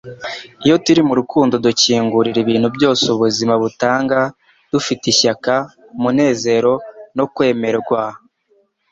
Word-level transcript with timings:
Iyo 0.65 0.75
turi 0.83 1.01
mu 1.07 1.13
rukundo, 1.19 1.53
dukingurira 1.65 2.37
ibintu 2.41 2.67
byose 2.75 3.05
ubuzima 3.15 3.53
butanga 3.63 4.19
dufite 4.71 5.03
ishyaka, 5.13 5.53
umunezero, 5.95 6.73
no 7.17 7.25
kwemerwa.” 7.33 8.01